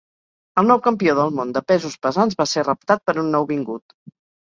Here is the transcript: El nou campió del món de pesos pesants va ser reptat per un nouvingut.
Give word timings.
El 0.61 0.71
nou 0.71 0.81
campió 0.87 1.15
del 1.19 1.35
món 1.41 1.53
de 1.59 1.63
pesos 1.73 1.99
pesants 2.07 2.41
va 2.43 2.51
ser 2.57 2.67
reptat 2.73 3.07
per 3.11 3.19
un 3.27 3.33
nouvingut. 3.39 4.01